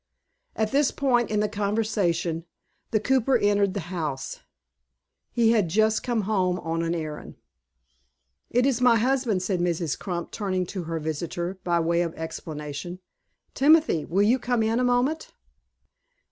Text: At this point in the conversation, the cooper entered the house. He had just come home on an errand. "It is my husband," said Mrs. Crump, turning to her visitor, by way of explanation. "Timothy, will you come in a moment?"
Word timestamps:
At 0.55 0.71
this 0.71 0.89
point 0.89 1.29
in 1.29 1.41
the 1.41 1.47
conversation, 1.47 2.45
the 2.89 2.99
cooper 2.99 3.37
entered 3.37 3.75
the 3.75 3.91
house. 3.93 4.39
He 5.31 5.51
had 5.51 5.69
just 5.69 6.01
come 6.01 6.21
home 6.21 6.57
on 6.61 6.81
an 6.81 6.95
errand. 6.95 7.35
"It 8.49 8.65
is 8.65 8.81
my 8.81 8.95
husband," 8.97 9.43
said 9.43 9.59
Mrs. 9.59 9.99
Crump, 9.99 10.31
turning 10.31 10.65
to 10.65 10.85
her 10.85 10.99
visitor, 10.99 11.59
by 11.63 11.79
way 11.81 12.01
of 12.01 12.15
explanation. 12.15 12.97
"Timothy, 13.53 14.03
will 14.03 14.23
you 14.23 14.39
come 14.39 14.63
in 14.63 14.79
a 14.79 14.83
moment?" 14.83 15.35